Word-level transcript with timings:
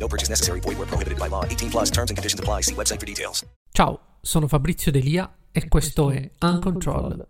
No 0.00 0.08
purchase 0.08 0.30
necessary. 0.30 0.60
Void 0.60 0.78
where 0.78 0.88
prohibited 0.88 1.18
by 1.18 1.28
law. 1.28 1.44
18 1.44 1.68
plus 1.70 1.90
terms 1.90 2.10
and 2.10 2.16
conditions 2.16 2.40
apply. 2.40 2.62
See 2.62 2.74
website 2.74 2.98
for 2.98 3.06
details. 3.06 3.44
Ciao, 3.70 4.00
sono 4.22 4.48
Fabrizio 4.48 4.90
Delia 4.90 5.30
e 5.52 5.68
questo 5.68 6.10
è 6.10 6.30
Uncontrol. 6.40 7.26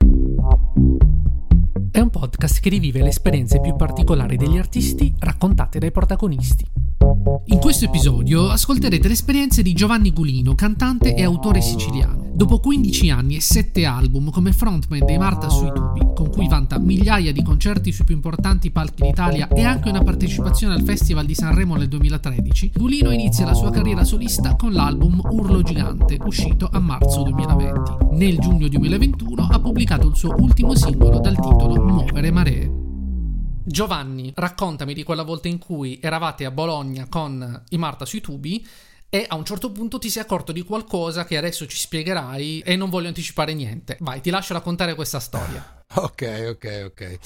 È 1.90 1.98
un 1.98 2.10
podcast 2.10 2.60
che 2.60 2.68
rivive 2.68 3.02
le 3.02 3.08
esperienze 3.08 3.60
più 3.60 3.74
particolari 3.74 4.36
degli 4.36 4.56
artisti 4.56 5.12
raccontate 5.18 5.80
dai 5.80 5.90
protagonisti. 5.90 6.64
In 7.46 7.58
questo 7.58 7.86
episodio 7.86 8.48
ascolterete 8.48 9.08
le 9.08 9.14
esperienze 9.14 9.62
di 9.62 9.72
Giovanni 9.72 10.12
Gulino, 10.12 10.54
cantante 10.54 11.16
e 11.16 11.24
autore 11.24 11.60
siciliano. 11.60 12.19
Dopo 12.40 12.58
15 12.58 13.10
anni 13.10 13.36
e 13.36 13.40
7 13.42 13.84
album 13.84 14.30
come 14.30 14.54
frontman 14.54 15.04
dei 15.04 15.18
Marta 15.18 15.50
sui 15.50 15.70
tubi, 15.74 16.00
con 16.14 16.30
cui 16.30 16.48
vanta 16.48 16.78
migliaia 16.78 17.32
di 17.32 17.42
concerti 17.42 17.92
sui 17.92 18.06
più 18.06 18.14
importanti 18.14 18.70
palchi 18.70 19.02
d'Italia 19.02 19.46
e 19.48 19.62
anche 19.62 19.90
una 19.90 20.02
partecipazione 20.02 20.72
al 20.72 20.82
Festival 20.82 21.26
di 21.26 21.34
Sanremo 21.34 21.76
nel 21.76 21.88
2013, 21.88 22.72
Gulino 22.76 23.10
inizia 23.10 23.44
la 23.44 23.52
sua 23.52 23.68
carriera 23.68 24.04
solista 24.04 24.56
con 24.56 24.72
l'album 24.72 25.20
Urlo 25.22 25.60
Gigante, 25.60 26.16
uscito 26.24 26.70
a 26.72 26.78
marzo 26.78 27.24
2020. 27.24 28.16
Nel 28.16 28.38
giugno 28.38 28.68
2021 28.68 29.48
ha 29.50 29.60
pubblicato 29.60 30.08
il 30.08 30.16
suo 30.16 30.34
ultimo 30.38 30.74
singolo 30.74 31.20
dal 31.20 31.38
titolo 31.38 31.84
Muovere 31.84 32.30
Maree. 32.30 32.72
Giovanni, 33.66 34.32
raccontami 34.34 34.94
di 34.94 35.02
quella 35.02 35.24
volta 35.24 35.48
in 35.48 35.58
cui 35.58 35.98
eravate 36.00 36.46
a 36.46 36.50
Bologna 36.50 37.06
con 37.06 37.64
i 37.68 37.76
Marta 37.76 38.06
sui 38.06 38.22
tubi 38.22 38.66
e 39.10 39.26
a 39.28 39.34
un 39.34 39.44
certo 39.44 39.72
punto 39.72 39.98
ti 39.98 40.08
sei 40.08 40.22
accorto 40.22 40.52
di 40.52 40.62
qualcosa 40.62 41.24
che 41.24 41.36
adesso 41.36 41.66
ci 41.66 41.76
spiegherai 41.76 42.60
e 42.60 42.76
non 42.76 42.88
voglio 42.88 43.08
anticipare 43.08 43.52
niente. 43.52 43.96
Vai, 44.00 44.20
ti 44.20 44.30
lascio 44.30 44.54
raccontare 44.54 44.94
questa 44.94 45.20
storia. 45.20 45.74
Ok, 45.92 46.46
ok, 46.50 46.82
ok. 46.86 47.18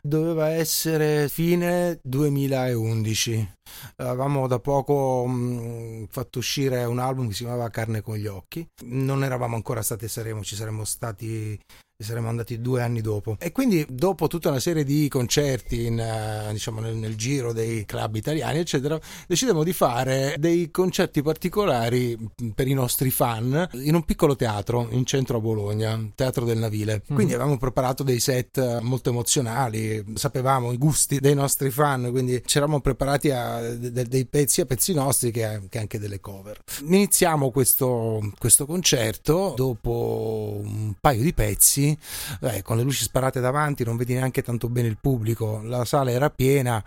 Doveva 0.00 0.50
essere 0.50 1.28
fine 1.28 1.98
2011. 2.04 3.54
Avevamo 3.96 4.46
da 4.46 4.60
poco 4.60 5.26
mh, 5.26 6.06
fatto 6.08 6.38
uscire 6.38 6.84
un 6.84 7.00
album 7.00 7.26
che 7.26 7.34
si 7.34 7.42
chiamava 7.42 7.68
Carne 7.68 8.02
con 8.02 8.14
gli 8.14 8.28
occhi. 8.28 8.64
Non 8.84 9.24
eravamo 9.24 9.56
ancora 9.56 9.82
stati 9.82 10.04
a 10.04 10.08
Saremo, 10.08 10.44
ci 10.44 10.54
saremmo 10.54 10.84
stati 10.84 11.58
saremmo 11.98 12.28
andati 12.28 12.60
due 12.60 12.82
anni 12.82 13.00
dopo. 13.00 13.36
E 13.38 13.52
quindi 13.52 13.84
dopo 13.88 14.26
tutta 14.26 14.50
una 14.50 14.60
serie 14.60 14.84
di 14.84 15.08
concerti 15.08 15.86
in, 15.86 15.98
uh, 15.98 16.52
diciamo 16.52 16.80
nel, 16.80 16.94
nel, 16.94 17.16
giro 17.16 17.52
dei 17.52 17.86
club 17.86 18.16
italiani 18.16 18.58
eccetera 18.58 19.00
decidemmo 19.26 19.64
di 19.64 19.72
fare 19.72 20.34
dei 20.38 20.70
concerti 20.70 21.22
particolari 21.22 22.16
per 22.54 22.68
i 22.68 22.74
nostri 22.74 23.10
fan 23.10 23.68
in 23.72 23.94
un 23.94 24.04
piccolo 24.04 24.36
teatro 24.36 24.88
in 24.90 25.06
centro 25.06 25.38
a 25.38 25.40
Bologna 25.40 25.98
Teatro 26.14 26.44
del 26.44 26.58
Navile. 26.58 27.02
Mm. 27.10 27.14
quindi 27.14 27.32
avevamo 27.32 27.56
preparato 27.56 28.02
dei 28.02 28.20
set 28.20 28.80
molto 28.80 29.08
emozionali 29.08 30.04
sapevamo 30.14 30.72
i 30.72 30.78
gusti 30.78 31.18
dei 31.18 31.34
nostri 31.34 31.70
fan 31.70 32.10
quindi 32.10 32.42
ci 32.44 32.58
eravamo 32.58 32.80
preparati 32.80 33.30
a 33.30 33.60
de, 33.60 34.04
dei 34.04 34.26
pezzi 34.26 34.60
a 34.60 34.66
pezzi 34.66 34.92
nostri 34.92 35.30
che, 35.30 35.62
che 35.68 35.78
anche 35.78 35.98
delle 35.98 36.20
cover. 36.20 36.60
Iniziamo 36.82 37.50
questo, 37.50 38.32
questo 38.38 38.66
concerto 38.66 39.54
dopo 39.56 40.60
un 40.62 40.94
paio 41.00 41.22
di 41.22 41.32
pezzi 41.32 41.85
eh, 42.40 42.62
con 42.62 42.76
le 42.76 42.82
luci 42.82 43.02
sparate 43.02 43.40
davanti 43.40 43.84
non 43.84 43.96
vedi 43.96 44.14
neanche 44.14 44.42
tanto 44.42 44.68
bene 44.68 44.88
il 44.88 44.98
pubblico, 45.00 45.60
la 45.62 45.84
sala 45.84 46.10
era 46.10 46.30
piena 46.30 46.82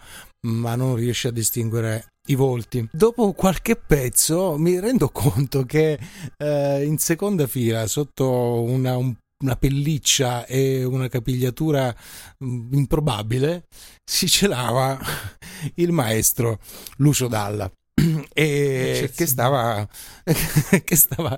ma 0.47 0.75
non 0.75 0.95
riesci 0.95 1.27
a 1.27 1.31
distinguere 1.31 2.13
i 2.29 2.35
volti. 2.35 2.87
Dopo 2.91 3.33
qualche 3.33 3.75
pezzo 3.75 4.57
mi 4.57 4.79
rendo 4.79 5.09
conto 5.11 5.63
che 5.63 5.99
eh, 6.37 6.83
in 6.85 6.97
seconda 6.97 7.45
fila 7.45 7.85
sotto 7.87 8.63
una, 8.63 8.95
un 8.97 9.13
una 9.41 9.55
pelliccia 9.55 10.45
e 10.45 10.83
una 10.83 11.07
capigliatura 11.07 11.95
mm, 12.43 12.73
improbabile, 12.73 13.67
si 14.03 14.27
celava 14.27 14.99
il 15.75 15.91
maestro 15.91 16.59
Lucio 16.97 17.27
Dalla 17.27 17.71
e 18.33 19.11
che 19.15 19.25
stava, 19.25 19.87
che, 20.83 20.95
stava 20.95 21.37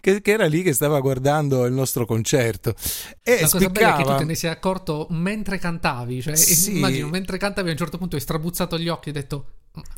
che, 0.00 0.20
che, 0.20 0.30
era 0.30 0.46
lì 0.46 0.62
che 0.62 0.72
stava 0.72 1.00
guardando 1.00 1.64
il 1.64 1.72
nostro 1.72 2.06
concerto 2.06 2.74
e 3.22 3.40
la 3.40 3.46
spiccava... 3.46 3.48
cosa 3.48 3.68
bella 3.70 3.94
è 3.94 3.96
che 3.96 4.10
tu 4.10 4.16
te 4.16 4.24
ne 4.24 4.34
sei 4.34 4.50
accorto 4.50 5.06
mentre 5.10 5.58
cantavi 5.58 6.22
cioè 6.22 6.36
sì. 6.36 6.76
immagino 6.76 7.08
mentre 7.08 7.38
cantavi 7.38 7.68
a 7.68 7.72
un 7.72 7.78
certo 7.78 7.98
punto 7.98 8.16
hai 8.16 8.22
strabuzzato 8.22 8.78
gli 8.78 8.88
occhi 8.88 9.08
e 9.08 9.12
hai 9.12 9.20
detto 9.20 9.46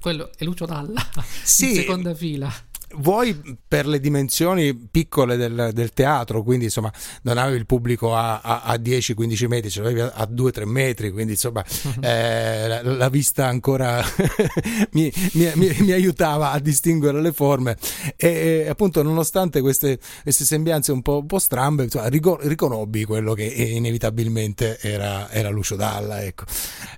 quello 0.00 0.30
è 0.36 0.44
Lucio 0.44 0.66
Dalla 0.66 1.04
sì. 1.42 1.70
in 1.70 1.74
seconda 1.74 2.14
fila 2.14 2.52
vuoi 2.96 3.58
per 3.66 3.86
le 3.86 4.00
dimensioni 4.00 4.74
piccole 4.74 5.36
del, 5.36 5.70
del, 5.72 5.92
teatro, 5.92 6.42
quindi 6.42 6.64
insomma 6.64 6.92
non 7.22 7.38
avevi 7.38 7.58
il 7.58 7.66
pubblico 7.66 8.14
a, 8.14 8.40
a, 8.40 8.62
a 8.62 8.74
10-15 8.74 9.46
metri, 9.46 9.70
ce 9.70 9.82
l'avevi 9.82 10.00
a, 10.00 10.12
a 10.14 10.28
2-3 10.30 10.64
metri, 10.64 11.10
quindi 11.10 11.32
insomma 11.32 11.64
eh, 12.00 12.68
la, 12.68 12.82
la, 12.82 13.08
vista 13.08 13.46
ancora 13.46 14.02
mi, 14.92 15.12
mi, 15.32 15.50
mi, 15.54 15.76
mi, 15.78 15.92
aiutava 15.92 16.50
a 16.50 16.58
distinguere 16.58 17.20
le 17.20 17.32
forme 17.32 17.76
e, 18.16 18.62
e 18.64 18.68
appunto 18.68 19.02
nonostante 19.02 19.60
queste, 19.60 19.98
queste, 20.22 20.44
sembianze 20.44 20.92
un 20.92 21.02
po', 21.02 21.18
un 21.18 21.26
po 21.26 21.38
strambe, 21.38 21.84
insomma, 21.84 22.08
riconobbi 22.08 23.04
quello 23.04 23.34
che 23.34 23.44
inevitabilmente 23.44 24.78
era, 24.80 25.30
era 25.30 25.50
Lucio 25.50 25.76
Dalla. 25.76 26.22
Ecco. 26.22 26.44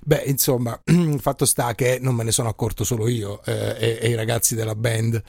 Beh, 0.03 0.23
insomma, 0.27 0.79
fatto 1.19 1.45
sta 1.45 1.75
che 1.75 1.99
non 2.01 2.15
me 2.15 2.23
ne 2.23 2.31
sono 2.31 2.49
accorto 2.49 2.83
solo 2.83 3.07
io 3.07 3.43
eh, 3.45 3.75
e, 3.77 3.97
e 4.01 4.09
i 4.09 4.15
ragazzi 4.15 4.55
della 4.55 4.75
band 4.75 5.21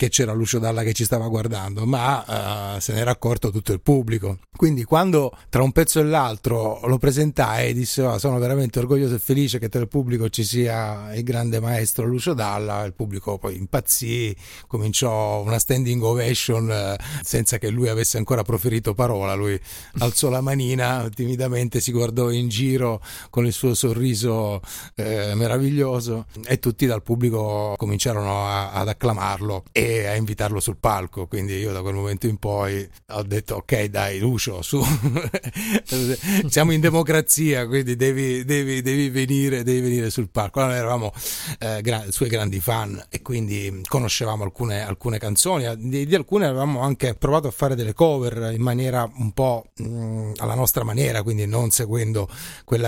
che 0.00 0.08
c'era 0.08 0.32
Lucio 0.32 0.58
Dalla 0.58 0.82
che 0.82 0.94
ci 0.94 1.04
stava 1.04 1.28
guardando, 1.28 1.84
ma 1.84 2.74
uh, 2.76 2.80
se 2.80 2.94
n'era 2.94 3.10
accorto 3.10 3.50
tutto 3.50 3.74
il 3.74 3.82
pubblico. 3.82 4.38
Quindi 4.56 4.82
quando 4.84 5.30
tra 5.50 5.62
un 5.62 5.72
pezzo 5.72 6.00
e 6.00 6.04
l'altro 6.04 6.80
lo 6.86 6.96
presentai 6.96 7.74
disse 7.74 8.00
oh, 8.02 8.18
sono 8.18 8.38
veramente 8.38 8.78
orgoglioso 8.78 9.16
e 9.16 9.18
felice 9.18 9.58
che 9.58 9.68
tra 9.68 9.78
il 9.78 9.88
pubblico 9.88 10.30
ci 10.30 10.42
sia 10.42 11.14
il 11.14 11.22
grande 11.22 11.60
maestro 11.60 12.06
Lucio 12.06 12.32
Dalla, 12.32 12.82
il 12.84 12.94
pubblico 12.94 13.36
poi 13.36 13.56
impazzì, 13.56 14.34
cominciò 14.66 15.42
una 15.42 15.58
standing 15.58 16.02
ovation 16.02 16.96
uh, 16.96 17.02
senza 17.22 17.58
che 17.58 17.68
lui 17.68 17.88
avesse 17.88 18.16
ancora 18.16 18.42
proferito 18.42 18.94
parola, 18.94 19.34
lui 19.34 19.60
alzò 19.98 20.30
la 20.30 20.40
manina, 20.40 21.10
timidamente 21.14 21.78
si 21.78 21.92
guardò 21.92 22.30
in 22.30 22.48
giro 22.48 23.02
con 23.28 23.44
il 23.44 23.52
suo 23.52 23.74
sorriso 23.74 24.62
eh, 24.94 25.34
meraviglioso 25.34 26.24
e 26.46 26.58
tutti 26.58 26.86
dal 26.86 27.02
pubblico 27.02 27.74
cominciarono 27.76 28.46
a, 28.46 28.72
ad 28.72 28.88
acclamarlo. 28.88 29.64
E 29.72 29.89
a 29.98 30.14
invitarlo 30.14 30.60
sul 30.60 30.76
palco. 30.78 31.26
Quindi 31.26 31.54
io 31.56 31.72
da 31.72 31.80
quel 31.80 31.94
momento 31.94 32.26
in 32.26 32.38
poi 32.38 32.88
ho 33.08 33.22
detto: 33.22 33.56
Ok, 33.56 33.84
dai, 33.84 34.18
Lucio, 34.18 34.62
su, 34.62 34.82
siamo 36.48 36.72
in 36.72 36.80
democrazia, 36.80 37.66
quindi 37.66 37.96
devi, 37.96 38.44
devi, 38.44 38.82
devi, 38.82 39.08
venire, 39.10 39.62
devi 39.62 39.80
venire 39.80 40.10
sul 40.10 40.28
palco. 40.30 40.60
Allora 40.60 40.76
eravamo 40.76 41.12
eh, 41.58 41.80
gra- 41.82 42.04
suoi 42.10 42.28
grandi 42.28 42.60
fan 42.60 43.02
e 43.08 43.22
quindi 43.22 43.82
conoscevamo 43.86 44.44
alcune, 44.44 44.84
alcune 44.84 45.18
canzoni. 45.18 45.66
Di, 45.76 46.06
di, 46.06 46.14
alcune 46.14 46.46
avevamo 46.46 46.80
anche 46.80 47.14
provato 47.14 47.48
a 47.48 47.50
fare 47.50 47.74
delle 47.74 47.92
cover 47.92 48.52
in 48.52 48.62
maniera 48.62 49.10
un 49.16 49.32
po' 49.32 49.66
mh, 49.76 49.84
mm, 49.84 50.32
alla 50.38 50.54
nostra 50.54 50.84
maniera, 50.84 51.22
quindi 51.22 51.46
non 51.46 51.70
seguendo 51.70 52.28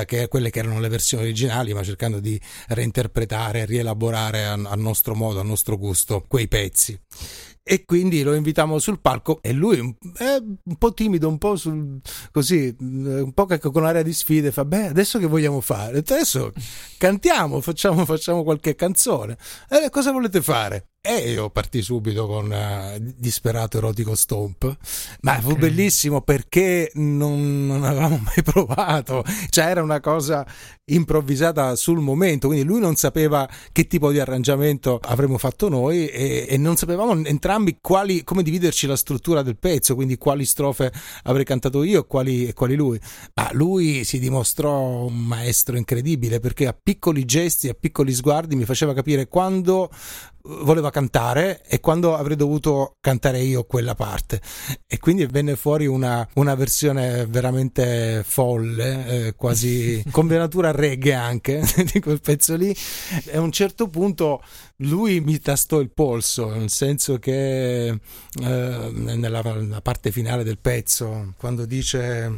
che, 0.06 0.28
quelle 0.28 0.50
che 0.50 0.58
erano 0.58 0.80
le 0.80 0.88
versioni 0.88 1.24
originali, 1.24 1.74
ma 1.74 1.82
cercando 1.82 2.20
di 2.20 2.40
reinterpretare, 2.68 3.64
rielaborare 3.64 4.44
a, 4.44 4.52
a 4.52 4.74
nostro 4.76 5.14
modo, 5.14 5.40
a 5.40 5.42
nostro 5.42 5.76
gusto 5.76 6.24
quei 6.26 6.48
pezzi 6.48 6.91
ragazzi 6.92 7.50
e 7.64 7.84
quindi 7.84 8.22
lo 8.22 8.34
invitiamo 8.34 8.78
sul 8.80 8.98
palco 8.98 9.38
e 9.40 9.52
lui 9.52 9.96
è 10.16 10.36
un 10.42 10.76
po' 10.76 10.92
timido, 10.92 11.28
un 11.28 11.38
po' 11.38 11.54
sul, 11.54 12.00
così, 12.32 12.74
un 12.80 13.30
po' 13.32 13.46
con 13.46 13.84
aria 13.84 14.02
di 14.02 14.12
sfide, 14.12 14.50
fa 14.50 14.64
beh 14.64 14.88
adesso 14.88 15.20
che 15.20 15.26
vogliamo 15.26 15.60
fare? 15.60 15.98
Adesso 15.98 16.52
cantiamo, 16.98 17.60
facciamo, 17.60 18.04
facciamo 18.04 18.42
qualche 18.42 18.74
canzone. 18.74 19.36
Eh, 19.68 19.90
cosa 19.90 20.10
volete 20.10 20.42
fare? 20.42 20.88
E 21.04 21.30
io 21.30 21.50
partì 21.50 21.82
subito 21.82 22.28
con 22.28 22.50
uh, 22.50 23.12
Disperato 23.16 23.76
Erotico 23.78 24.14
Stomp, 24.14 24.76
ma 25.22 25.40
fu 25.40 25.56
bellissimo 25.56 26.20
perché 26.20 26.92
non, 26.94 27.66
non, 27.66 27.82
avevamo 27.82 28.20
mai 28.22 28.42
provato, 28.44 29.24
cioè 29.50 29.66
era 29.66 29.82
una 29.82 29.98
cosa 29.98 30.46
improvvisata 30.86 31.76
sul 31.76 32.00
momento, 32.00 32.48
quindi 32.48 32.66
lui 32.66 32.80
non 32.80 32.96
sapeva 32.96 33.48
che 33.70 33.86
tipo 33.86 34.10
di 34.10 34.18
arrangiamento 34.18 34.98
avremmo 35.02 35.38
fatto 35.38 35.68
noi 35.68 36.08
e, 36.08 36.46
e 36.48 36.56
non 36.56 36.76
sapevamo 36.76 37.24
entrambi 37.24 37.78
quali, 37.80 38.24
come 38.24 38.42
dividerci 38.42 38.86
la 38.86 38.96
struttura 38.96 39.42
del 39.42 39.58
pezzo, 39.58 39.94
quindi 39.94 40.18
quali 40.18 40.44
strofe 40.44 40.92
avrei 41.24 41.44
cantato 41.44 41.82
io 41.84 42.00
e 42.00 42.06
quali, 42.06 42.48
e 42.48 42.52
quali 42.52 42.74
lui. 42.74 42.98
Ma 43.34 43.50
lui 43.52 44.04
si 44.04 44.18
dimostrò 44.18 45.06
un 45.06 45.18
maestro 45.18 45.76
incredibile 45.76 46.40
perché 46.40 46.66
a 46.66 46.76
piccoli 46.80 47.24
gesti, 47.24 47.68
a 47.68 47.76
piccoli 47.78 48.12
sguardi 48.12 48.56
mi 48.56 48.64
faceva 48.64 48.92
capire 48.92 49.28
quando 49.28 49.90
voleva 50.44 50.90
cantare 50.90 51.62
e 51.66 51.80
quando 51.80 52.16
avrei 52.16 52.36
dovuto 52.36 52.96
cantare 53.00 53.40
io 53.40 53.64
quella 53.64 53.94
parte 53.94 54.40
e 54.86 54.98
quindi 54.98 55.24
venne 55.26 55.54
fuori 55.54 55.86
una, 55.86 56.26
una 56.34 56.54
versione 56.54 57.26
veramente 57.26 58.22
folle 58.26 59.06
eh, 59.06 59.34
quasi 59.36 60.02
con 60.10 60.26
venatura 60.26 60.71
reggae 60.72 61.14
anche 61.14 61.62
di 61.92 62.00
quel 62.00 62.20
pezzo 62.20 62.56
lì. 62.56 62.74
E 63.26 63.36
a 63.36 63.40
un 63.40 63.52
certo 63.52 63.88
punto 63.88 64.42
lui 64.82 65.20
mi 65.20 65.38
tastò 65.40 65.80
il 65.80 65.90
polso, 65.90 66.48
nel 66.50 66.70
senso 66.70 67.18
che 67.18 67.86
eh, 67.88 67.98
nella, 68.40 69.42
nella, 69.42 69.80
parte 69.80 70.10
finale 70.10 70.44
del 70.44 70.58
pezzo, 70.58 71.34
quando 71.36 71.66
dice 71.66 72.32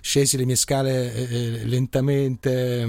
scesi 0.00 0.36
le 0.36 0.44
mie 0.44 0.56
scale 0.56 1.12
eh, 1.12 1.64
lentamente, 1.64 2.82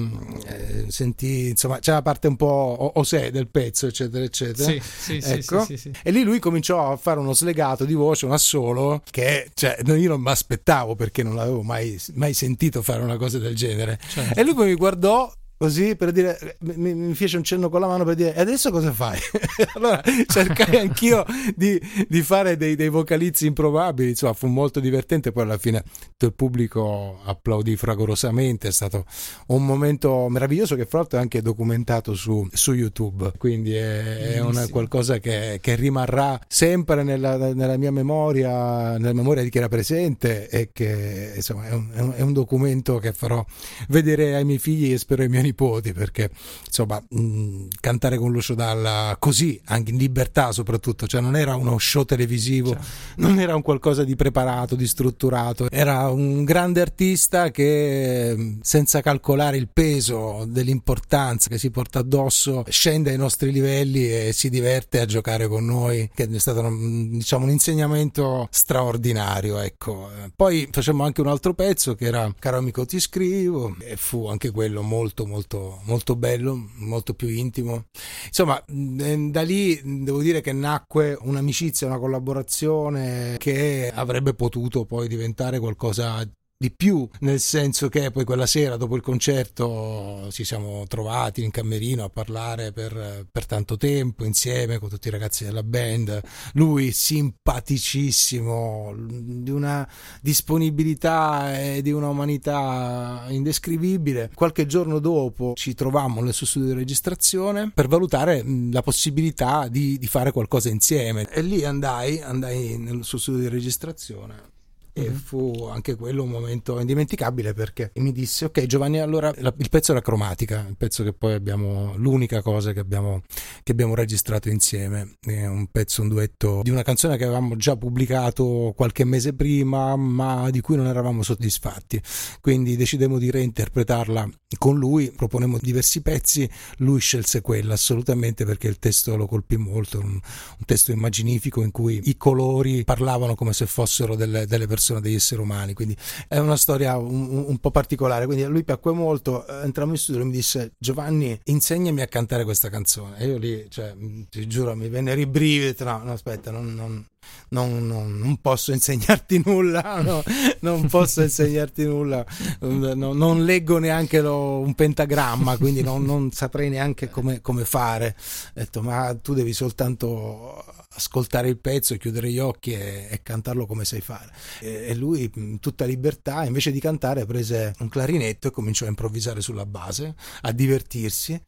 eh, 0.45 0.86
sentì, 0.88 1.50
insomma, 1.50 1.80
c'è 1.80 1.91
la 1.91 2.01
parte 2.01 2.27
un 2.27 2.36
po' 2.36 2.94
osè 2.95 3.31
del 3.31 3.47
pezzo, 3.47 3.88
eccetera, 3.88 4.24
eccetera. 4.24 4.69
Sì, 4.69 4.81
sì, 4.81 5.19
ecco. 5.24 5.63
sì, 5.65 5.77
sì, 5.77 5.92
sì, 5.92 5.92
E 6.03 6.12
lì 6.12 6.24
lui 6.24 6.39
cominciò 6.39 6.92
a 6.92 6.97
fare 6.97 7.19
uno 7.19 7.33
slegato 7.33 7.85
di 7.85 7.94
voce, 7.94 8.25
un 8.25 8.31
assolo, 8.31 9.01
che 9.09 9.50
cioè, 9.53 9.77
io 9.85 10.09
non 10.09 10.21
mi 10.21 10.30
aspettavo 10.30 10.95
perché 10.95 11.24
non 11.24 11.35
l'avevo 11.35 11.62
mai, 11.62 12.00
mai, 12.13 12.33
sentito 12.33 12.81
fare 12.81 13.01
una 13.01 13.18
cosa 13.18 13.38
del 13.38 13.56
genere. 13.56 14.00
Certo. 14.07 14.39
E 14.39 14.44
lui 14.44 14.53
poi 14.53 14.68
mi 14.68 14.75
guardò 14.75 15.31
così 15.59 15.97
per 15.97 16.13
dire 16.13 16.56
mi, 16.59 16.94
mi, 16.94 17.13
fece 17.13 17.35
un 17.35 17.44
cenno 17.44 17.67
con 17.67 17.81
la 17.81 17.88
mano 17.88 18.06
per 18.06 18.15
dire 18.15 18.33
e 18.33 18.39
adesso 18.39 18.71
cosa 18.71 18.94
fai? 18.94 19.19
allora 19.75 20.01
cercai 20.25 20.77
anch'io 20.77 21.25
di, 21.53 21.77
di 22.07 22.21
fare 22.21 22.56
dei, 22.56 22.77
dei, 22.77 22.88
vocalizzi 22.88 23.45
improbabili 23.45 24.11
insomma 24.11 24.31
fu 24.31 24.47
molto 24.47 24.79
divertente. 24.79 25.33
Poi 25.33 25.44
alla 25.44 25.57
fine 25.57 25.83
tutto 26.11 26.27
il 26.27 26.33
pubblico 26.33 27.19
applaudì 27.25 27.75
fragorosamente. 27.75 28.69
È 28.69 28.71
stato 28.71 29.03
un 29.47 29.65
momento 29.65 30.29
meraviglioso 30.29 30.77
che 30.77 30.85
fra 30.85 31.00
l'altro 31.00 31.19
è 31.19 31.21
anche 31.21 31.41
documentato 31.41 32.13
su, 32.13 32.47
su 32.53 32.71
youtube. 32.71 33.33
Quindi 33.38 33.73
è, 33.73 34.35
è 34.35 34.39
una, 34.39 34.65
qualcosa 34.69 35.17
che, 35.17 35.59
che, 35.61 35.75
rimarrà 35.75 36.39
sempre 36.47 37.03
nella, 37.03 37.35
nella, 37.53 37.75
mia 37.75 37.91
memoria 37.91 38.97
nella 38.97 39.13
memoria 39.13 39.44
di 39.44 39.50
chi 39.50 39.57
era 39.57 39.67
presente 39.67 40.47
e 40.47 40.69
che 40.71 41.33
insomma 41.35 41.67
è 41.67 41.73
un, 41.73 41.89
è 41.94 42.00
un, 42.00 42.13
è 42.15 42.21
un 42.21 42.31
documento 42.31 42.97
che 43.00 43.11
farò 43.11 43.44
vedere 43.89 44.35
ai 44.35 44.45
miei 44.45 44.57
figli 44.57 44.94
e 44.94 44.97
spero 44.97 45.21
ai 45.21 45.27
miei 45.27 45.47
nipoti 45.49 45.93
perché 45.93 46.29
insomma 46.65 47.03
mh, 47.07 47.67
cantare 47.79 48.17
con 48.17 48.31
Lucio 48.31 48.53
Dalla 48.53 49.15
così 49.19 49.59
anche 49.65 49.91
in 49.91 49.97
libertà 49.97 50.51
soprattutto 50.51 51.07
cioè 51.07 51.21
non 51.21 51.35
era 51.35 51.55
uno 51.55 51.77
show 51.77 52.05
televisivo 52.05 52.69
certo. 52.71 52.85
non 53.17 53.39
era 53.39 53.55
un 53.55 53.61
qualcosa 53.61 54.03
di 54.03 54.15
preparato 54.15 54.75
di 54.75 54.87
strutturato 54.87 55.69
era 55.69 56.09
un 56.09 56.43
grande 56.43 56.81
artista 56.81 57.51
che 57.51 58.57
senza 58.61 59.01
calcolare 59.01 59.57
il 59.57 59.69
peso 59.71 60.45
dell'importanza 60.47 61.49
che 61.49 61.57
si 61.57 61.71
porta 61.71 61.99
addosso 61.99 62.63
scende 62.67 63.11
ai 63.11 63.17
nostri 63.17 63.51
livelli 63.51 64.11
e 64.11 64.31
si 64.33 64.49
diverte 64.49 64.99
a 64.99 65.05
giocare 65.05 65.47
con 65.47 65.65
noi 65.65 66.09
che 66.13 66.29
è 66.29 66.39
stato 66.39 66.61
diciamo 66.69 67.45
un 67.45 67.51
insegnamento 67.51 68.47
straordinario 68.51 69.59
ecco 69.59 70.09
poi 70.35 70.67
facemmo 70.71 71.03
anche 71.03 71.21
un 71.21 71.27
altro 71.27 71.53
pezzo 71.53 71.95
che 71.95 72.05
era 72.05 72.31
caro 72.37 72.57
amico 72.57 72.85
ti 72.85 72.99
scrivo 72.99 73.75
e 73.79 73.95
fu 73.95 74.27
anche 74.27 74.51
quello 74.51 74.81
molto 74.81 75.25
molto 75.25 75.38
molto, 75.39 75.80
molto 75.86 76.15
bello, 76.15 76.69
molto 76.80 77.13
più 77.13 77.30
intimo. 77.30 77.86
Insomma, 78.25 78.62
mm, 78.71 79.30
da 79.30 79.41
lì 79.41 79.80
devo 80.03 80.21
dire 80.21 80.41
che 80.41 80.51
nacque 80.51 81.18
un'amicizia, 81.19 81.88
una 81.88 81.97
collaborazione 81.97 83.36
che 83.38 83.89
avrebbe 83.94 84.33
potuto 84.33 84.86
poi 84.86 85.07
diventare 85.07 85.59
qualcosa 85.59 86.27
di 86.61 86.71
più, 86.71 87.07
nel 87.19 87.39
senso 87.39 87.88
che 87.88 88.11
poi 88.11 88.25
quella 88.25 88.45
sera 88.45 88.75
dopo 88.75 88.97
il 88.97 89.01
concerto 89.01 90.27
ci 90.29 90.44
siamo 90.44 90.83
trovati 90.88 91.41
in 91.41 91.51
camerino 91.51 92.03
a 92.03 92.09
parlare 92.09 92.73
per, 92.73 93.25
per, 93.31 93.45
tanto 93.45 93.77
tempo 93.77 94.25
insieme 94.25 94.77
con 94.77 94.89
tutti 94.89 95.07
i 95.07 95.11
ragazzi 95.11 95.45
della 95.45 95.63
band, 95.63 96.21
lui 96.56 96.91
simpaticissimo, 96.91 98.94
di 98.94 99.51
una 99.51 99.89
disponibilità 100.19 101.57
e 101.57 101.81
di 101.81 101.94
una 101.94 102.09
umanità 102.09 103.27
indescrivibile. 103.29 104.29
Qualche 104.33 104.65
giorno 104.65 105.00
dopo 105.00 105.53
ci 105.56 105.73
trovammo 105.73 106.19
nel 106.19 106.33
suo 106.33 106.45
studio 106.45 106.73
di 106.73 106.75
registrazione 106.75 107.71
per 107.73 107.88
valutare 107.88 108.44
la 108.69 108.81
possibilità 108.81 109.69
di, 109.69 109.97
di 109.97 110.07
fare 110.07 110.33
qualcosa 110.33 110.67
insieme. 110.67 111.25
E 111.31 111.41
lì 111.41 111.63
andai, 111.63 112.19
andai 112.19 112.77
nel 112.77 113.06
suo 113.06 113.17
studio 113.17 113.44
di 113.44 113.47
registrazione 113.47 114.57
e 114.94 115.09
fu 115.12 115.68
anche 115.71 115.95
quello 115.95 116.24
un 116.24 116.30
momento 116.30 116.80
indimenticabile 116.80 117.53
perché 117.53 117.91
mi 117.95 118.12
disse 118.12 118.45
ok 118.45 118.65
Giovanni 118.65 119.00
allora 119.00 119.33
la, 119.38 119.53
il 119.57 119.69
pezzo 119.69 119.91
era 119.91 120.01
cromatica 120.01 120.65
il 120.68 120.77
pezzo 120.77 121.03
che 121.03 121.13
poi 121.13 121.33
abbiamo 121.33 121.94
l'unica 121.97 122.41
cosa 122.41 122.71
che 122.74 122.80
abbiamo, 122.80 123.21
che 123.63 123.71
abbiamo 123.71 123.95
registrato 123.95 124.50
insieme. 124.50 125.18
È 125.19 125.45
un 125.45 125.68
pezzo 125.68 126.01
un 126.01 126.09
duetto 126.09 126.62
di 126.63 126.69
una 126.69 126.83
canzone 126.83 127.18
che 127.18 127.24
avevamo 127.24 127.56
già 127.56 127.75
pubblicato 127.75 128.74
qualche 128.75 129.03
mese 129.03 129.33
prima 129.33 129.95
ma 129.95 130.50
di 130.50 130.62
cui 130.62 130.75
non 130.75 130.88
eravamo 130.88 131.24
soddisfatti. 131.24 132.01
Quindi 132.42 132.75
decidemmo 132.75 133.18
di 133.18 133.31
reinterpretarla 133.31 134.30
con 134.57 134.77
lui 134.77 135.12
proponemmo 135.12 135.57
diversi 135.62 136.01
pezzi 136.01 136.50
lui 136.77 137.00
scelse 137.00 137.42
quella 137.42 137.75
assolutamente 137.75 138.45
perché 138.45 138.68
il 138.68 138.80
testo 138.80 139.15
lo 139.15 139.27
colpì 139.27 139.57
molto 139.57 140.00
un, 140.00 140.13
un 140.13 140.65
testo 140.65 140.92
immaginifico 140.92 141.62
in 141.62 141.71
cui 141.71 142.01
i 142.06 142.18
colori 142.18 142.83
parlavano 142.83 143.35
come 143.35 143.53
se 143.53 143.65
fossero 143.68 144.15
delle, 144.15 144.47
delle 144.47 144.65
persone 144.65 144.78
sono 144.79 144.99
degli 144.99 145.15
esseri 145.15 145.41
umani, 145.41 145.73
quindi 145.73 145.95
è 146.27 146.37
una 146.37 146.57
storia 146.57 146.97
un, 146.97 147.45
un 147.47 147.57
po' 147.59 147.71
particolare. 147.71 148.25
Quindi 148.25 148.43
a 148.43 148.49
lui 148.49 148.63
piacque 148.63 148.91
molto. 148.91 149.45
Eh, 149.47 149.63
entrammo 149.63 149.91
in 149.91 149.97
studio 149.97 150.21
e 150.21 150.25
mi 150.25 150.31
disse: 150.31 150.73
Giovanni, 150.77 151.39
insegnami 151.45 152.01
a 152.01 152.07
cantare 152.07 152.43
questa 152.43 152.69
canzone. 152.69 153.17
E 153.19 153.27
io 153.27 153.37
lì, 153.37 153.67
cioè, 153.69 153.95
ti 154.29 154.47
giuro, 154.47 154.75
mi 154.75 154.89
venne 154.89 155.11
i. 155.11 155.83
No, 155.83 156.01
no, 156.03 156.11
aspetta, 156.11 156.51
non, 156.51 156.73
non, 156.73 157.05
non, 157.50 157.88
non, 157.88 158.18
non, 158.18 158.38
posso 158.38 158.71
insegnarti 158.71 159.42
nulla, 159.45 160.01
no, 160.01 160.24
non 160.62 160.88
posso 160.88 161.21
insegnarti 161.21 161.86
nulla, 161.86 162.25
no, 162.60 163.13
non 163.13 163.44
leggo 163.44 163.77
neanche 163.80 164.21
lo, 164.21 164.60
un 164.60 164.74
pentagramma, 164.74 165.57
quindi 165.57 165.81
non, 165.81 166.31
saprei 166.31 166.69
neanche 166.69 167.10
come, 167.10 167.42
come 167.42 167.66
fare. 167.66 168.16
Ho 168.18 168.51
detto, 168.54 168.81
ma 168.81 169.16
tu 169.21 169.33
devi 169.33 169.54
soltanto 169.54 170.63
ascoltare 170.92 171.48
il 171.48 171.57
pezzo, 171.57 171.95
chiudere 171.98 172.31
gli 172.31 172.39
occhi 172.39 172.74
e, 172.74 173.07
e 173.10 173.21
cantarlo 173.24 173.66
come 173.66 173.86
sai 173.86 174.01
fare. 174.01 174.31
E, 174.60 174.88
e, 174.89 174.95
lui, 174.95 175.31
in 175.36 175.60
tutta 175.60 175.86
libertà, 175.86 176.45
invece 176.45 176.71
di 176.71 176.80
cantare, 176.80 177.25
prese 177.25 177.74
un 177.80 177.89
clarinetto 177.89 178.48
e 178.48 178.51
cominciò 178.51 178.86
a 178.86 178.89
improvvisare 178.89 179.42
sulla 179.42 179.66
base, 179.66 180.16
a 180.42 180.51
divertirsi, 180.51 181.39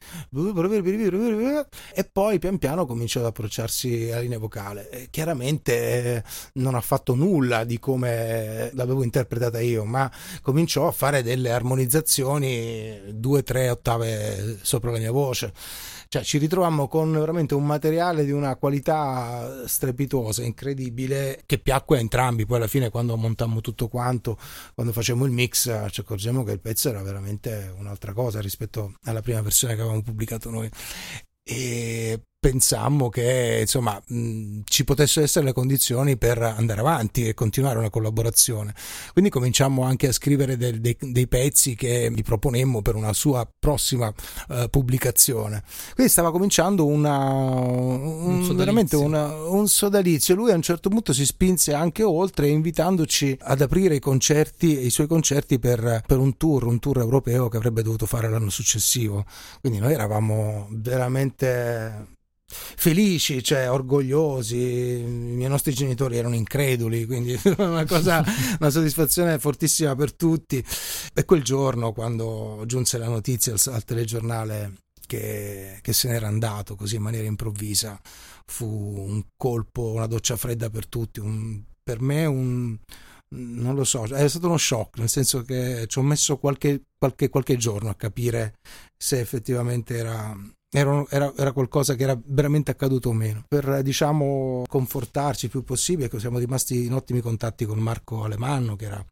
e 1.93 2.03
poi 2.11 2.39
pian 2.39 2.57
piano 2.57 2.85
cominciò 2.85 3.19
ad 3.19 3.25
approcciarsi 3.27 4.09
alla 4.11 4.21
linea 4.21 4.37
vocale. 4.37 4.89
E 4.89 5.07
chiaramente 5.09 5.70
non 6.53 6.75
ha 6.75 6.81
fatto 6.81 7.15
nulla 7.15 7.63
di 7.63 7.79
come 7.79 8.69
l'avevo 8.73 9.03
interpretata 9.03 9.59
io, 9.59 9.85
ma 9.85 10.11
cominciò 10.41 10.87
a 10.87 10.91
fare 10.91 11.23
delle 11.23 11.51
armonizzazioni 11.51 12.99
due 13.13 13.43
tre 13.43 13.69
ottave 13.69 14.57
sopra 14.61 14.91
la 14.91 14.99
mia 14.99 15.11
voce 15.11 15.53
cioè, 16.11 16.23
ci 16.23 16.39
ritrovammo 16.39 16.89
con 16.89 17.09
veramente 17.13 17.53
un 17.53 17.65
materiale 17.65 18.25
di 18.25 18.31
una 18.31 18.57
qualità 18.57 19.65
strepitosa, 19.65 20.43
incredibile, 20.43 21.43
che 21.45 21.57
piacque 21.57 21.95
a 21.95 21.99
entrambi. 22.01 22.45
Poi 22.45 22.57
alla 22.57 22.67
fine, 22.67 22.89
quando 22.89 23.15
montammo 23.15 23.61
tutto 23.61 23.87
quanto, 23.87 24.37
quando 24.73 24.91
facemmo 24.91 25.23
il 25.23 25.31
mix, 25.31 25.89
ci 25.89 26.01
accorgemmo 26.01 26.43
che 26.43 26.51
il 26.51 26.59
pezzo 26.59 26.89
era 26.89 27.01
veramente 27.01 27.73
un'altra 27.77 28.11
cosa 28.11 28.41
rispetto 28.41 28.95
alla 29.03 29.21
prima 29.21 29.41
versione 29.41 29.73
che 29.75 29.79
avevamo 29.79 30.01
pubblicato 30.01 30.49
noi. 30.49 30.69
E 31.43 32.21
pensammo 32.41 33.09
che 33.09 33.59
insomma 33.61 34.01
mh, 34.03 34.61
ci 34.63 34.83
potessero 34.83 35.23
essere 35.23 35.45
le 35.45 35.53
condizioni 35.53 36.17
per 36.17 36.41
andare 36.41 36.79
avanti 36.79 37.27
e 37.27 37.35
continuare 37.35 37.77
una 37.77 37.91
collaborazione. 37.91 38.73
Quindi 39.13 39.29
cominciamo 39.29 39.83
anche 39.83 40.07
a 40.07 40.11
scrivere 40.11 40.57
del, 40.57 40.81
dei, 40.81 40.97
dei, 40.99 41.27
pezzi 41.27 41.75
che 41.75 42.11
gli 42.11 42.23
proponemmo 42.23 42.81
per 42.81 42.95
una 42.95 43.13
sua 43.13 43.47
prossima 43.59 44.11
uh, 44.47 44.67
pubblicazione. 44.71 45.61
Quindi 45.93 46.11
stava 46.11 46.31
cominciando 46.31 46.87
una, 46.87 47.29
un, 47.29 48.49
un 48.49 48.55
veramente 48.55 48.95
una, 48.95 49.31
un 49.47 49.67
sodalizio. 49.67 50.33
Lui 50.33 50.51
a 50.51 50.55
un 50.55 50.63
certo 50.63 50.89
punto 50.89 51.13
si 51.13 51.27
spinse 51.27 51.75
anche 51.75 52.01
oltre 52.01 52.47
invitandoci 52.47 53.37
ad 53.39 53.61
aprire 53.61 53.93
i 53.93 53.99
concerti 53.99 54.83
i 54.83 54.89
suoi 54.89 55.05
concerti 55.05 55.59
per, 55.59 56.01
per 56.07 56.17
un 56.17 56.35
tour 56.37 56.65
un 56.65 56.79
tour 56.79 56.97
europeo 56.97 57.49
che 57.49 57.57
avrebbe 57.57 57.83
dovuto 57.83 58.07
fare 58.07 58.27
l'anno 58.31 58.49
successivo. 58.49 59.25
Quindi 59.59 59.77
noi 59.77 59.93
eravamo 59.93 60.67
veramente 60.71 62.17
felici, 62.51 63.43
cioè 63.43 63.69
orgogliosi. 63.69 64.57
I 64.57 65.47
nostri 65.47 65.73
genitori 65.73 66.17
erano 66.17 66.35
increduli, 66.35 67.05
quindi 67.05 67.39
una 67.57 67.85
cosa, 67.85 68.23
una 68.59 68.69
soddisfazione 68.69 69.39
fortissima 69.39 69.95
per 69.95 70.13
tutti. 70.13 70.63
E 71.13 71.25
quel 71.25 71.43
giorno, 71.43 71.93
quando 71.93 72.63
giunse 72.65 72.97
la 72.97 73.07
notizia 73.07 73.53
al, 73.53 73.73
al 73.73 73.83
telegiornale 73.83 74.73
che, 75.05 75.79
che, 75.81 75.93
se 75.93 76.07
n'era 76.09 76.27
andato 76.27 76.75
così 76.75 76.95
in 76.95 77.01
maniera 77.01 77.27
improvvisa, 77.27 77.99
fu 78.45 78.65
un 78.65 79.23
colpo, 79.35 79.91
una 79.91 80.07
doccia 80.07 80.37
fredda 80.37 80.69
per 80.69 80.87
tutti. 80.87 81.19
Un, 81.19 81.63
per 81.83 82.01
me, 82.01 82.25
un 82.25 82.77
non 83.33 83.75
lo 83.75 83.83
so, 83.83 84.03
è 84.03 84.27
stato 84.27 84.47
uno 84.47 84.57
shock, 84.57 84.97
nel 84.97 85.09
senso 85.09 85.43
che 85.43 85.85
ci 85.87 85.99
ho 85.99 86.01
messo 86.01 86.37
qualche, 86.37 86.83
qualche, 86.97 87.29
qualche 87.29 87.55
giorno 87.55 87.89
a 87.89 87.95
capire 87.95 88.55
se 88.97 89.19
effettivamente 89.19 89.95
era 89.95 90.35
era, 90.73 91.05
era, 91.09 91.33
era, 91.35 91.51
qualcosa 91.51 91.95
che 91.95 92.03
era 92.03 92.17
veramente 92.23 92.71
accaduto 92.71 93.09
o 93.09 93.13
meno. 93.13 93.43
Per 93.47 93.81
diciamo 93.83 94.63
confortarci 94.67 95.45
il 95.45 95.51
più 95.51 95.63
possibile, 95.63 96.09
siamo 96.17 96.37
rimasti 96.37 96.85
in 96.85 96.93
ottimi 96.93 97.19
contatti 97.19 97.65
con 97.65 97.79
Marco 97.79 98.23
Alemanno, 98.23 98.77
che 98.77 98.85
era 98.85 99.05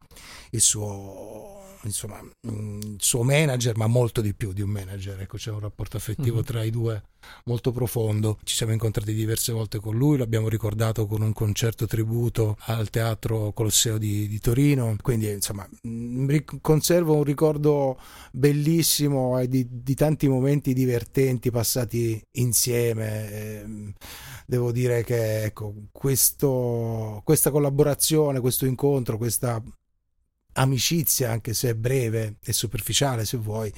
il 0.50 0.60
suo 0.60 1.49
insomma, 1.84 2.20
mm, 2.22 2.80
il 2.80 2.96
suo 2.98 3.22
manager, 3.22 3.76
ma 3.76 3.86
molto 3.86 4.20
di 4.20 4.34
più 4.34 4.52
di 4.52 4.62
un 4.62 4.70
manager. 4.70 5.20
Ecco, 5.20 5.36
c'è 5.36 5.50
un 5.50 5.60
rapporto 5.60 5.96
affettivo 5.96 6.36
mm-hmm. 6.36 6.44
tra 6.44 6.62
i 6.62 6.70
due 6.70 7.02
molto 7.44 7.72
profondo. 7.72 8.38
Ci 8.44 8.54
siamo 8.54 8.72
incontrati 8.72 9.12
diverse 9.14 9.52
volte 9.52 9.78
con 9.78 9.96
lui, 9.96 10.18
l'abbiamo 10.18 10.48
ricordato 10.48 11.06
con 11.06 11.22
un 11.22 11.32
concerto 11.32 11.86
tributo 11.86 12.56
al 12.66 12.90
Teatro 12.90 13.52
Colosseo 13.52 13.98
di, 13.98 14.28
di 14.28 14.38
Torino. 14.38 14.96
Quindi, 15.00 15.30
insomma, 15.30 15.68
mm, 15.86 16.36
conservo 16.60 17.14
un 17.14 17.24
ricordo 17.24 17.98
bellissimo 18.32 19.38
e 19.38 19.48
di, 19.48 19.66
di 19.68 19.94
tanti 19.94 20.28
momenti 20.28 20.72
divertenti 20.72 21.50
passati 21.50 22.22
insieme. 22.32 23.60
Ehm, 23.60 23.92
devo 24.46 24.72
dire 24.72 25.04
che 25.04 25.44
ecco, 25.44 25.74
questo, 25.92 27.22
questa 27.24 27.50
collaborazione, 27.50 28.40
questo 28.40 28.66
incontro, 28.66 29.16
questa 29.16 29.62
amicizia, 30.52 31.30
anche 31.30 31.54
se 31.54 31.70
è 31.70 31.74
breve 31.74 32.36
e 32.42 32.52
superficiale 32.52 33.24
se 33.24 33.36
vuoi, 33.36 33.72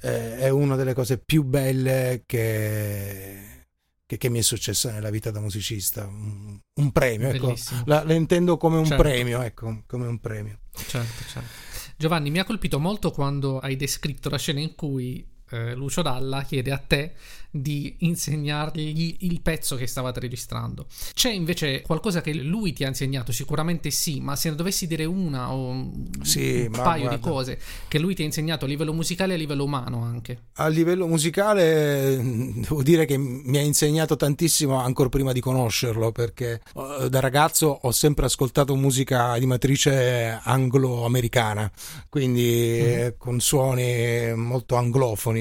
eh, 0.00 0.38
è 0.38 0.48
una 0.48 0.76
delle 0.76 0.94
cose 0.94 1.18
più 1.18 1.42
belle 1.44 2.22
che, 2.26 3.66
che, 4.06 4.16
che, 4.16 4.28
mi 4.28 4.38
è 4.38 4.42
successa 4.42 4.92
nella 4.92 5.10
vita 5.10 5.30
da 5.30 5.40
musicista. 5.40 6.06
Un, 6.06 6.58
un 6.74 6.92
premio, 6.92 7.28
ecco. 7.28 7.54
la, 7.86 8.02
la, 8.04 8.14
intendo 8.14 8.56
come 8.56 8.78
un 8.78 8.86
certo. 8.86 9.02
premio, 9.02 9.42
ecco, 9.42 9.82
come 9.86 10.06
un 10.06 10.18
premio. 10.18 10.60
Certo, 10.72 11.24
certo. 11.30 11.66
Giovanni, 11.96 12.30
mi 12.30 12.38
ha 12.38 12.44
colpito 12.44 12.78
molto 12.78 13.10
quando 13.10 13.58
hai 13.58 13.74
descritto 13.74 14.28
la 14.28 14.38
scena 14.38 14.60
in 14.60 14.74
cui 14.76 15.26
eh, 15.50 15.74
Lucio 15.74 16.02
Dalla 16.02 16.42
chiede 16.42 16.70
a 16.70 16.78
te 16.78 17.12
di 17.50 17.96
insegnargli 18.00 19.16
il 19.20 19.40
pezzo 19.40 19.76
che 19.76 19.86
stavate 19.86 20.20
registrando. 20.20 20.86
C'è 21.14 21.30
invece 21.30 21.80
qualcosa 21.80 22.20
che 22.20 22.34
lui 22.34 22.72
ti 22.72 22.84
ha 22.84 22.88
insegnato? 22.88 23.32
Sicuramente 23.32 23.90
sì, 23.90 24.20
ma 24.20 24.36
se 24.36 24.50
ne 24.50 24.56
dovessi 24.56 24.86
dire 24.86 25.04
una 25.04 25.52
o 25.52 25.90
sì, 26.22 26.66
un 26.66 26.70
paio 26.72 27.02
guarda. 27.02 27.16
di 27.16 27.20
cose 27.20 27.58
che 27.88 27.98
lui 27.98 28.14
ti 28.14 28.22
ha 28.22 28.26
insegnato 28.26 28.66
a 28.66 28.68
livello 28.68 28.92
musicale 28.92 29.32
e 29.32 29.36
a 29.36 29.38
livello 29.38 29.64
umano 29.64 30.02
anche. 30.02 30.38
A 30.54 30.68
livello 30.68 31.06
musicale 31.06 32.20
devo 32.20 32.82
dire 32.82 33.06
che 33.06 33.16
mi 33.16 33.56
ha 33.56 33.62
insegnato 33.62 34.16
tantissimo 34.16 34.80
ancora 34.80 35.08
prima 35.08 35.32
di 35.32 35.40
conoscerlo 35.40 36.12
perché 36.12 36.60
eh, 36.74 37.08
da 37.08 37.20
ragazzo 37.20 37.78
ho 37.82 37.90
sempre 37.92 38.26
ascoltato 38.26 38.74
musica 38.74 39.38
di 39.38 39.46
matrice 39.46 40.38
anglo-americana, 40.42 41.70
quindi 42.08 42.80
mm-hmm. 42.82 43.08
con 43.16 43.40
suoni 43.40 44.34
molto 44.34 44.76
anglofoni 44.76 45.37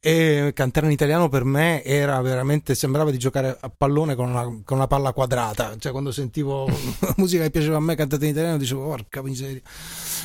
e 0.00 0.52
cantare 0.54 0.86
in 0.86 0.92
italiano 0.92 1.28
per 1.28 1.44
me 1.44 1.84
era 1.84 2.20
veramente, 2.22 2.74
sembrava 2.74 3.10
di 3.10 3.18
giocare 3.18 3.56
a 3.60 3.70
pallone 3.76 4.14
con 4.14 4.30
una, 4.30 4.42
con 4.64 4.76
una 4.78 4.86
palla 4.86 5.12
quadrata, 5.12 5.76
cioè 5.78 5.92
quando 5.92 6.12
sentivo 6.12 6.66
musica 7.16 7.42
che 7.42 7.50
piaceva 7.50 7.76
a 7.76 7.80
me 7.80 7.94
cantata 7.94 8.24
in 8.24 8.30
italiano 8.30 8.56
dicevo 8.56 8.84
porca 8.84 9.22
miseria, 9.22 9.60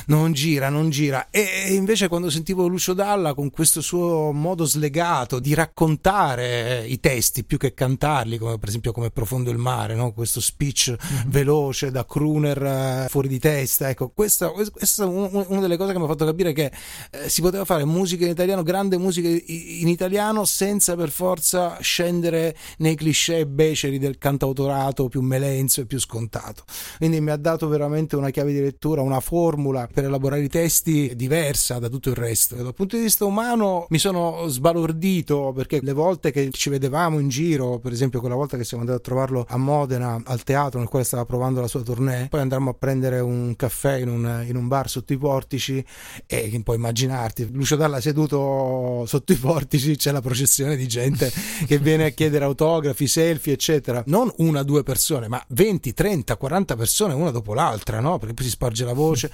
non 0.06 0.32
gira, 0.32 0.68
non 0.68 0.90
gira. 0.90 1.28
E 1.30 1.74
invece 1.74 2.08
quando 2.08 2.30
sentivo 2.30 2.66
Lucio 2.66 2.92
Dalla 2.92 3.34
con 3.34 3.50
questo 3.50 3.80
suo 3.80 4.32
modo 4.32 4.64
slegato 4.64 5.38
di 5.38 5.54
raccontare 5.54 6.84
i 6.86 7.00
testi 7.00 7.44
più 7.44 7.58
che 7.58 7.74
cantarli, 7.74 8.38
come 8.38 8.58
per 8.58 8.68
esempio 8.68 8.92
come 8.92 9.10
Profondo 9.10 9.50
il 9.50 9.58
mare, 9.58 9.94
no? 9.94 10.12
questo 10.12 10.40
speech 10.40 10.90
mm-hmm. 10.90 11.30
veloce 11.30 11.90
da 11.90 12.04
crooner 12.04 12.62
eh, 12.62 13.06
fuori 13.08 13.28
di 13.28 13.38
testa, 13.38 13.88
ecco, 13.88 14.10
questa, 14.10 14.48
questa 14.48 15.04
è 15.04 15.06
una 15.06 15.60
delle 15.60 15.76
cose 15.76 15.92
che 15.92 15.98
mi 15.98 16.04
ha 16.04 16.08
fatto 16.08 16.24
capire 16.24 16.52
che 16.52 16.72
eh, 17.10 17.28
si 17.28 17.40
poteva 17.40 17.64
fare 17.64 17.84
musica 17.84 18.24
in 18.24 18.30
italiano, 18.30 18.62
grande 18.62 18.98
musica 18.98 19.28
in 19.28 19.88
italiano 19.88 20.44
senza 20.44 20.96
per 20.96 21.10
forza 21.10 21.78
scendere 21.80 22.56
nei 22.78 22.94
cliché 22.94 23.46
beceri 23.46 23.98
del 23.98 24.18
cantautorato 24.18 25.08
più 25.08 25.20
melenzo 25.20 25.80
e 25.80 25.86
più 25.86 25.98
scontato. 25.98 26.64
Quindi 26.98 27.20
mi 27.20 27.30
ha 27.30 27.36
dato 27.36 27.68
veramente 27.68 28.16
una 28.16 28.30
chiave 28.30 28.52
di 28.52 28.60
lettura, 28.60 29.02
una 29.02 29.20
formula 29.20 29.88
per 29.92 30.04
elaborare 30.04 30.42
i 30.42 30.48
testi 30.48 31.12
diversa 31.14 31.78
da 31.78 31.88
tutto 31.88 32.10
il 32.10 32.16
resto. 32.16 32.56
Dal 32.56 32.74
punto 32.74 32.96
di 32.96 33.02
vista 33.02 33.24
umano 33.24 33.86
mi 33.90 33.98
sono 33.98 34.46
sbalordito 34.48 35.52
perché 35.54 35.80
le 35.82 35.92
volte 35.92 36.32
che 36.32 36.50
ci 36.50 36.70
vedevamo 36.70 37.18
in 37.18 37.28
giro, 37.28 37.78
per 37.78 37.92
esempio 37.92 38.20
quella 38.20 38.34
volta 38.34 38.56
che 38.56 38.64
siamo 38.64 38.82
andati 38.82 39.00
a 39.00 39.02
trovarlo 39.02 39.46
a 39.48 39.56
Modena 39.56 40.20
al 40.24 40.42
teatro 40.42 40.80
nel 40.80 40.88
quale 40.88 41.04
stava 41.04 41.24
provando 41.24 41.60
la 41.60 41.68
sua 41.68 41.82
tournée, 41.82 42.28
poi 42.28 42.40
andammo 42.40 42.70
a 42.70 42.74
prendere 42.74 43.20
un 43.20 43.54
caffè 43.54 43.98
in 43.98 44.08
un, 44.08 44.44
in 44.46 44.56
un 44.56 44.66
bar 44.66 44.88
sotto 44.88 45.12
i 45.12 45.18
portici 45.18 45.84
e 46.26 46.60
puoi 46.64 46.76
immaginarti, 46.76 47.48
Lucio 47.52 47.76
Dalla 47.76 48.00
seduto 48.00 49.04
sotto 49.06 49.32
i 49.32 49.36
portici 49.36 49.96
c'è 49.96 50.10
la 50.10 50.20
processione 50.20 50.76
di 50.76 50.86
gente 50.86 51.30
che 51.66 51.78
viene 51.78 52.06
a 52.06 52.08
chiedere 52.10 52.44
autografi, 52.44 53.06
selfie, 53.06 53.52
eccetera. 53.52 54.02
Non 54.06 54.32
una 54.38 54.62
due 54.62 54.82
persone, 54.82 55.28
ma 55.28 55.42
20, 55.48 55.92
30, 55.92 56.36
40 56.36 56.76
persone 56.76 57.14
una 57.14 57.30
dopo 57.30 57.54
l'altra, 57.54 58.00
no? 58.00 58.18
Perché 58.18 58.34
poi 58.34 58.44
si 58.44 58.50
sparge 58.50 58.84
la 58.84 58.92
voce. 58.92 59.30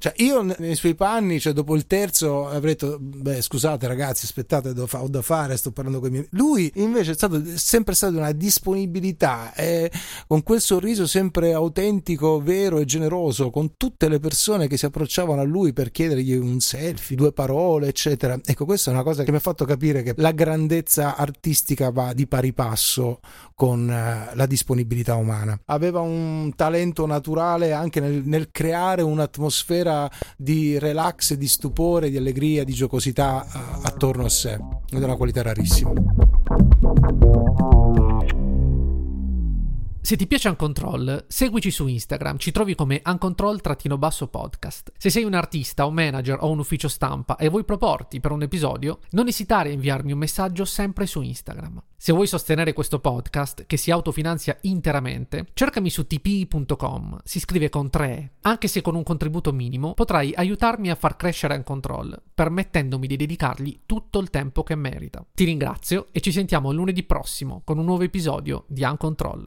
Cioè, 0.00 0.14
io 0.16 0.40
nei 0.40 0.76
suoi 0.76 0.94
panni, 0.94 1.38
cioè, 1.38 1.52
dopo 1.52 1.76
il 1.76 1.86
terzo, 1.86 2.48
avrei 2.48 2.72
detto: 2.72 2.96
Beh, 2.98 3.42
scusate, 3.42 3.86
ragazzi, 3.86 4.24
aspettate, 4.24 4.70
ho 4.70 5.08
da 5.08 5.20
fare, 5.20 5.58
sto 5.58 5.72
parlando 5.72 6.00
con 6.00 6.08
i 6.08 6.12
miei. 6.12 6.26
Lui 6.30 6.72
invece 6.76 7.10
è, 7.10 7.14
stato, 7.14 7.42
sempre 7.56 7.94
stata 7.94 8.16
una 8.16 8.32
disponibilità, 8.32 9.52
eh, 9.54 9.92
con 10.26 10.42
quel 10.42 10.62
sorriso 10.62 11.06
sempre 11.06 11.52
autentico, 11.52 12.40
vero 12.40 12.78
e 12.78 12.86
generoso, 12.86 13.50
con 13.50 13.76
tutte 13.76 14.08
le 14.08 14.20
persone 14.20 14.68
che 14.68 14.78
si 14.78 14.86
approcciavano 14.86 15.42
a 15.42 15.44
lui 15.44 15.74
per 15.74 15.90
chiedergli 15.90 16.32
un 16.32 16.60
selfie, 16.60 17.14
due 17.14 17.32
parole, 17.32 17.88
eccetera. 17.88 18.40
Ecco, 18.42 18.64
questa 18.64 18.90
è 18.90 18.94
una 18.94 19.02
cosa 19.02 19.22
che 19.22 19.30
mi 19.30 19.36
ha 19.36 19.40
fatto 19.40 19.66
capire 19.66 20.02
che 20.02 20.14
la 20.16 20.32
grandezza 20.32 21.14
artistica 21.14 21.90
va 21.90 22.14
di 22.14 22.26
pari 22.26 22.54
passo 22.54 23.20
con 23.54 23.90
eh, 23.90 24.34
la 24.34 24.46
disponibilità 24.46 25.16
umana. 25.16 25.60
Aveva 25.66 26.00
un 26.00 26.54
talento 26.56 27.04
naturale 27.04 27.72
anche 27.72 28.00
nel, 28.00 28.22
nel 28.24 28.50
creare 28.50 29.02
un'atmosfera 29.02 29.88
un'atmosfera 29.90 30.10
di 30.36 30.78
relax, 30.78 31.34
di 31.34 31.48
stupore, 31.48 32.10
di 32.10 32.16
allegria, 32.16 32.64
di 32.64 32.72
giocosità 32.72 33.44
uh, 33.44 33.58
attorno 33.82 34.24
a 34.24 34.28
sé 34.28 34.58
ed 34.90 35.00
è 35.00 35.04
una 35.04 35.16
qualità 35.16 35.42
rarissima. 35.42 35.92
Se 40.02 40.16
ti 40.16 40.26
piace 40.26 40.48
Uncontrol, 40.48 41.26
seguici 41.28 41.70
su 41.70 41.86
Instagram, 41.86 42.38
ci 42.38 42.52
trovi 42.52 42.74
come 42.74 43.02
Uncontrol-podcast. 43.04 44.92
Se 44.96 45.10
sei 45.10 45.24
un 45.24 45.34
artista, 45.34 45.84
un 45.84 45.92
manager 45.92 46.38
o 46.40 46.50
un 46.50 46.58
ufficio 46.58 46.88
stampa 46.88 47.36
e 47.36 47.48
vuoi 47.48 47.64
proporti 47.64 48.18
per 48.18 48.32
un 48.32 48.42
episodio, 48.42 49.00
non 49.10 49.28
esitare 49.28 49.68
a 49.68 49.72
inviarmi 49.72 50.12
un 50.12 50.18
messaggio 50.18 50.64
sempre 50.64 51.04
su 51.06 51.20
Instagram. 51.20 51.82
Se 51.98 52.12
vuoi 52.12 52.26
sostenere 52.26 52.72
questo 52.72 52.98
podcast, 52.98 53.66
che 53.66 53.76
si 53.76 53.90
autofinanzia 53.90 54.56
interamente, 54.62 55.48
cercami 55.52 55.90
su 55.90 56.06
tpi.com, 56.06 57.18
si 57.22 57.38
scrive 57.38 57.68
con 57.68 57.90
3 57.90 58.36
Anche 58.40 58.68
se 58.68 58.80
con 58.80 58.96
un 58.96 59.02
contributo 59.02 59.52
minimo, 59.52 59.92
potrai 59.92 60.32
aiutarmi 60.34 60.90
a 60.90 60.94
far 60.94 61.14
crescere 61.16 61.54
Uncontrol, 61.56 62.20
permettendomi 62.34 63.06
di 63.06 63.16
dedicargli 63.16 63.80
tutto 63.84 64.18
il 64.18 64.30
tempo 64.30 64.62
che 64.62 64.74
merita. 64.74 65.24
Ti 65.32 65.44
ringrazio 65.44 66.06
e 66.10 66.20
ci 66.20 66.32
sentiamo 66.32 66.72
lunedì 66.72 67.02
prossimo 67.02 67.60
con 67.64 67.78
un 67.78 67.84
nuovo 67.84 68.02
episodio 68.02 68.64
di 68.66 68.82
Uncontrol. 68.82 69.46